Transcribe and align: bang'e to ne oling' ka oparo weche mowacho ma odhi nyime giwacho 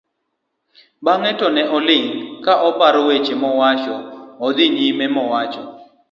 bang'e 1.05 1.31
to 1.39 1.47
ne 1.55 1.63
oling' 1.77 2.09
ka 2.45 2.53
oparo 2.69 2.99
weche 3.07 3.33
mowacho 3.41 3.95
ma 4.01 4.05
odhi 4.47 4.65
nyime 4.75 5.05
giwacho 5.13 5.63